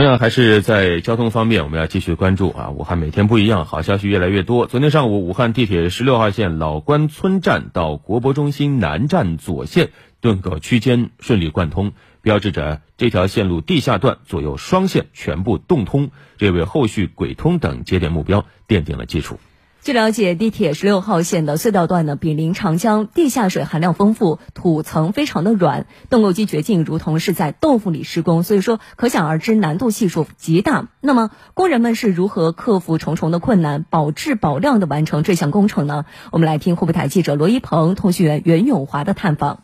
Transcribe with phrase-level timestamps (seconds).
[0.00, 2.70] 同样还是在交通方面，我们要继续关注啊！
[2.70, 4.64] 武汉每天不一样，好消息越来越多。
[4.66, 9.90] 昨天上午，武汉地铁十六号线老关村站到国博中心南站左线
[10.22, 11.92] 盾构区间顺利贯通，
[12.22, 19.38] 标志着这条线路地下段左右双线全部动通，这为后续轨通等节点目标奠定了基础。
[19.82, 30.88] 据了解，地铁十六号线的隧道段呢，毗邻长江，地下水含量丰富，土层非常的软，盾构机掘进如同是在豆腐里施工，所以说可想而知难度系数极大。
[31.00, 36.04] 那么工人们是如何克服重重的困难，保质保量的完成这项工程呢？
[36.30, 39.62] 我们来听湖北台记者罗一鹏、通讯员袁永华的探访。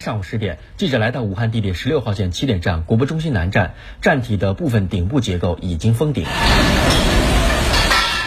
[0.00, 6.26] 上午十点，记者来到武汉地铁十六号线起点站国博中心南站，站体的部分顶部结构已经封顶。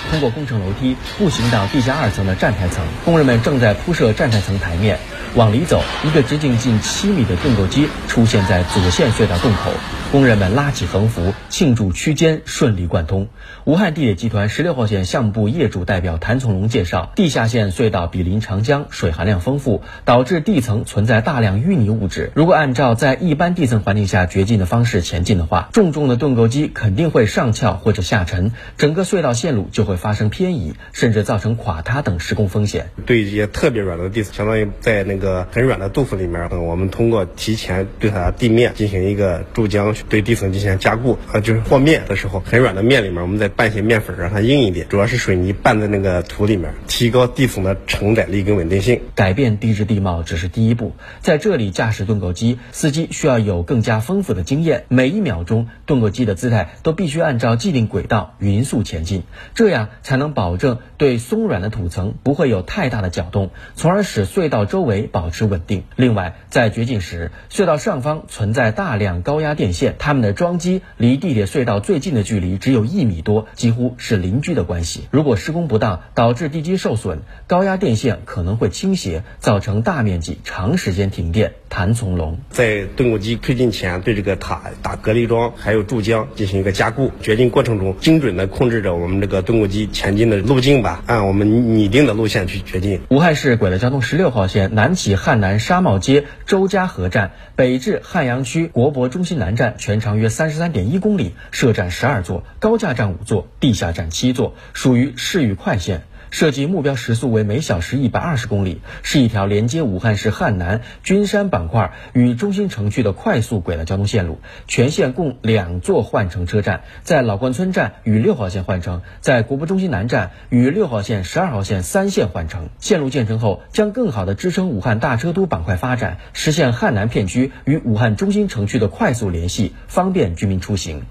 [0.10, 5.00] 通过工程楼梯步行到地下二层的站台层，工人们正在铺设站台层台面。
[5.36, 9.72] 往里走，一个直径近七米的盾构机出现在左线隧道洞口。
[10.12, 13.28] 工人们拉起横幅，庆祝区间顺利贯通。
[13.66, 22.32] 武汉地铁集团十六号线项目部业主代表谭从龙介绍，地下线隧道毗邻长江，水含量丰富，导致地层存在大量淤泥物质。
[22.34, 32.90] 如果按照在一般地层环境下掘进的方式前进的话，重重的盾构机肯定会上翘或者下沉，整个隧道线路就会发生偏移，甚至造成垮塌等施工风险。
[33.06, 39.90] 对一些特别软的地层，相当于在那个个很软的豆腐里面，我们通过提前对它地面进行一个注浆。
[40.08, 44.88] 对地层进行加固，啊，就是和面的时候，很软的面里面，我们再拌些面粉，让它硬一点。
[44.88, 49.02] 主要是水泥拌在那个土里面，提高地层的承载力跟稳定性。
[49.16, 54.86] 改变地质地貌只是第一步，在这里驾驶盾构机，司机需要有更加丰富的经验。
[54.88, 59.24] 每一秒钟，盾构机的姿态都必须按照既定轨道匀速前进，
[59.56, 65.84] 这样才能保证对松软的土层不会有太大的搅动，从而使隧道周围保持稳定。
[65.96, 69.96] 另外，在掘进时，隧道上方存在大量高压电线。
[70.00, 75.08] 它们的桩基离地铁隧道最近的距离只有一米多，几乎是邻居的关系。
[75.12, 81.54] 如果施工不当，导致地基受损，高压电线可能会倾斜，造成大面积、长时间停电。
[81.70, 87.12] 谭从龙在盾构机推进前，对这个塔打隔离桩，还有注浆进行一个加固。
[87.22, 93.02] 掘进过程中，精准的控制着我们这个盾构机前进的路径吧，按我们拟定的路线去掘进。
[93.10, 99.76] 武汉市轨道交通十六号线南起汉南沙帽街周家河站，北至汉阳区国博中心南站。
[99.78, 106.04] 全长约三十三点一公里，设站十二座，高架站五座，地下站七座，属于市域快线。
[106.32, 114.40] 设计目标时速为每小时一百二十公里，是一条连接武汉市汉南、君山板块与中心城区的快速轨道交通线路。
[114.68, 122.70] 全线共两座换乘车站，在老关村站与六号线换乘，在国博中心南站与六号线、十二号线三线换乘。
[122.80, 131.04] 线路建成后，将更好地支撑武汉大车都板块发展，实现汉南片区与武汉中心城区的快速联系，方便居民出行。